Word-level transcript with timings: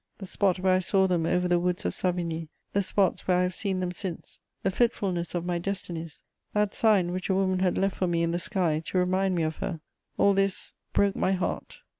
The 0.17 0.25
spot 0.25 0.57
where 0.57 0.73
I 0.73 0.79
saw 0.79 1.05
them 1.05 1.27
over 1.27 1.47
the 1.47 1.59
woods 1.59 1.85
of 1.85 1.93
Savigny, 1.93 2.49
the 2.73 2.81
spots 2.81 3.27
where 3.27 3.37
I 3.37 3.43
have 3.43 3.53
seen 3.53 3.81
them 3.81 3.91
since, 3.91 4.39
the 4.63 4.71
fitfulness 4.71 5.35
of 5.35 5.45
my 5.45 5.59
destinies, 5.59 6.23
that 6.53 6.73
sign 6.73 7.11
which 7.11 7.29
a 7.29 7.35
woman 7.35 7.59
had 7.59 7.77
left 7.77 7.97
for 7.97 8.07
me 8.07 8.23
in 8.23 8.31
the 8.31 8.39
sky 8.39 8.79
to 8.85 8.97
remind 8.97 9.35
me 9.35 9.43
of 9.43 9.57
her: 9.57 9.79
all 10.17 10.33
this 10.33 10.73
broke 10.93 11.15
my 11.15 11.33
heart. 11.33 11.81